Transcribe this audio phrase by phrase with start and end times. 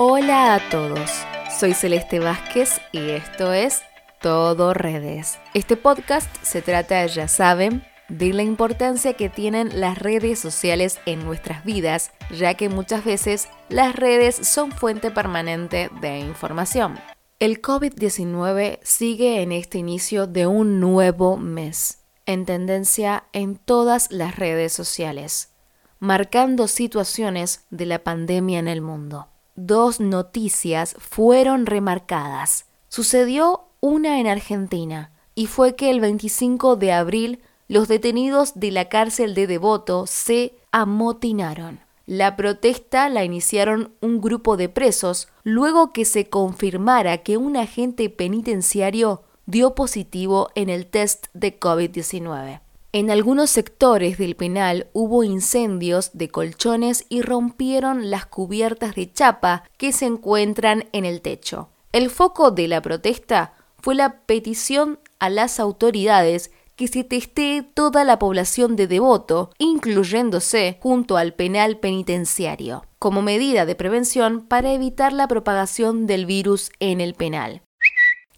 [0.00, 1.10] Hola a todos,
[1.58, 3.82] soy Celeste Vázquez y esto es
[4.20, 5.40] Todo Redes.
[5.54, 11.24] Este podcast se trata, ya saben, de la importancia que tienen las redes sociales en
[11.24, 17.00] nuestras vidas, ya que muchas veces las redes son fuente permanente de información.
[17.40, 24.36] El COVID-19 sigue en este inicio de un nuevo mes, en tendencia en todas las
[24.36, 25.50] redes sociales,
[25.98, 29.26] marcando situaciones de la pandemia en el mundo
[29.58, 32.66] dos noticias fueron remarcadas.
[32.88, 38.88] Sucedió una en Argentina, y fue que el 25 de abril los detenidos de la
[38.88, 41.80] cárcel de Devoto se amotinaron.
[42.06, 48.08] La protesta la iniciaron un grupo de presos luego que se confirmara que un agente
[48.08, 52.60] penitenciario dio positivo en el test de COVID-19.
[52.90, 59.64] En algunos sectores del penal hubo incendios de colchones y rompieron las cubiertas de chapa
[59.76, 61.68] que se encuentran en el techo.
[61.92, 68.04] El foco de la protesta fue la petición a las autoridades que se testee toda
[68.04, 75.12] la población de Devoto, incluyéndose junto al penal penitenciario, como medida de prevención para evitar
[75.12, 77.62] la propagación del virus en el penal.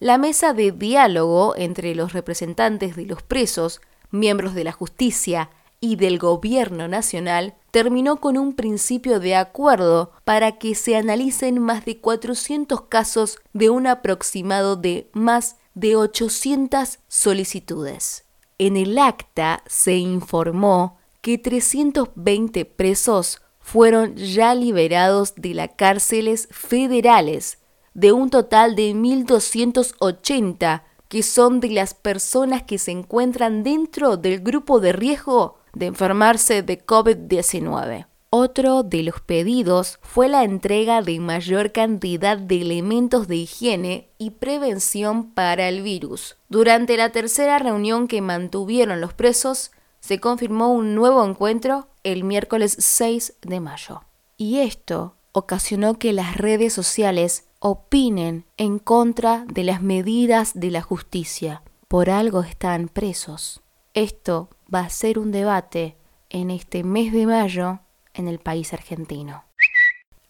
[0.00, 5.96] La mesa de diálogo entre los representantes de los presos miembros de la justicia y
[5.96, 12.00] del gobierno nacional, terminó con un principio de acuerdo para que se analicen más de
[12.00, 18.24] 400 casos de un aproximado de más de 800 solicitudes.
[18.58, 27.58] En el acta se informó que 320 presos fueron ya liberados de las cárceles federales,
[27.94, 34.38] de un total de 1.280 que son de las personas que se encuentran dentro del
[34.38, 38.06] grupo de riesgo de enfermarse de COVID-19.
[38.30, 44.30] Otro de los pedidos fue la entrega de mayor cantidad de elementos de higiene y
[44.30, 46.36] prevención para el virus.
[46.48, 52.76] Durante la tercera reunión que mantuvieron los presos, se confirmó un nuevo encuentro el miércoles
[52.78, 54.02] 6 de mayo.
[54.36, 60.80] Y esto ocasionó que las redes sociales opinen en contra de las medidas de la
[60.80, 61.62] justicia.
[61.88, 63.60] Por algo están presos.
[63.92, 65.96] Esto va a ser un debate
[66.30, 67.80] en este mes de mayo
[68.14, 69.44] en el país argentino.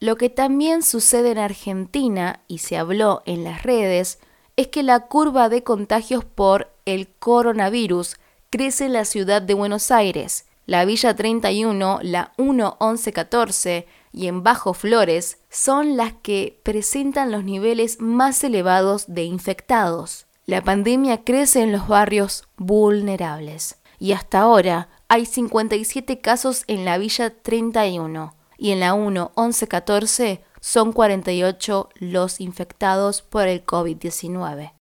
[0.01, 4.19] Lo que también sucede en Argentina y se habló en las redes
[4.57, 8.17] es que la curva de contagios por el coronavirus
[8.51, 10.47] crece en la ciudad de Buenos Aires.
[10.67, 18.01] La Villa 31, la 11114 y en Bajo Flores son las que presentan los niveles
[18.01, 20.27] más elevados de infectados.
[20.47, 26.99] La pandemia crece en los barrios vulnerables y hasta ahora hay 57 casos en la
[26.99, 34.73] Villa 31 y en la 1 11 14 son 48 los infectados por el COVID-19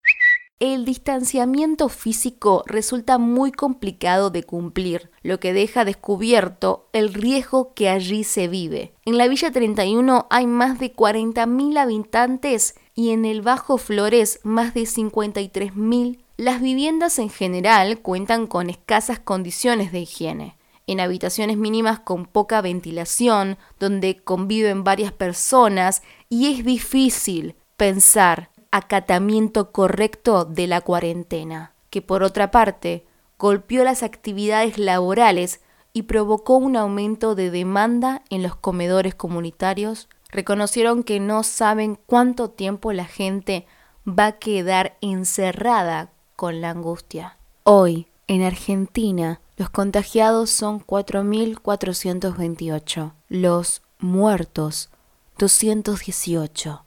[0.59, 7.88] el distanciamiento físico resulta muy complicado de cumplir, lo que deja descubierto el riesgo que
[7.88, 8.94] allí se vive.
[9.06, 14.74] En la Villa 31 hay más de 40.000 habitantes y en el Bajo Flores más
[14.74, 16.19] de 53.000.
[16.36, 20.58] Las viviendas en general cuentan con escasas condiciones de higiene.
[20.88, 29.72] En habitaciones mínimas con poca ventilación, donde conviven varias personas, y es difícil pensar acatamiento
[29.72, 33.06] correcto de la cuarentena, que por otra parte
[33.38, 35.59] golpeó las actividades laborales
[35.94, 42.52] y provocó un aumento de demanda en los comedores comunitarios, reconocieron que no saben cuánto
[42.52, 43.66] tiempo la gente
[44.07, 47.40] va a quedar encerrada con la angustia.
[47.63, 54.91] Hoy, en Argentina, los contagiados son 4.428, los muertos
[55.38, 56.84] 218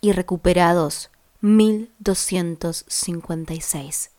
[0.00, 4.12] y recuperados 1256.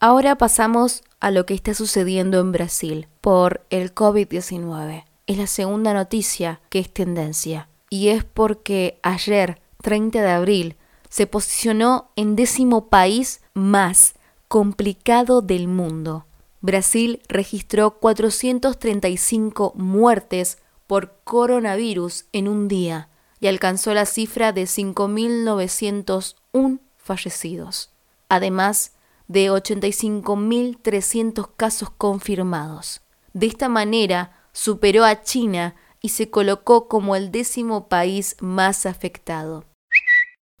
[0.00, 5.04] Ahora pasamos a lo que está sucediendo en Brasil por el COVID-19.
[5.28, 10.76] Es la segunda noticia que es tendencia y es porque ayer, 30 de abril,
[11.08, 14.14] se posicionó en décimo país más
[14.48, 16.26] complicado del mundo.
[16.62, 20.56] Brasil registró 435 muertes
[20.86, 23.10] por coronavirus en un día,
[23.42, 27.92] y alcanzó la cifra de 5.901 fallecidos,
[28.28, 28.92] además
[29.26, 33.02] de 85.300 casos confirmados.
[33.32, 39.64] De esta manera superó a China y se colocó como el décimo país más afectado.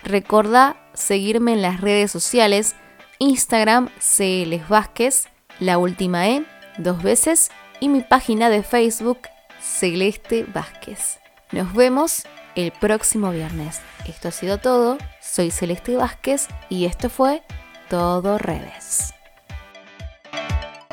[0.02, 2.76] Recordá seguirme en las redes sociales,
[3.18, 5.24] Instagram CL Vázquez,
[5.58, 6.44] la última E,
[6.76, 7.50] dos veces,
[7.80, 9.20] y mi página de Facebook
[9.58, 11.18] Celeste Vázquez.
[11.50, 12.24] Nos vemos
[12.56, 13.80] el próximo viernes.
[14.06, 14.98] Esto ha sido todo.
[15.22, 17.42] Soy Celeste Vázquez y esto fue
[17.88, 19.14] Todo Redes.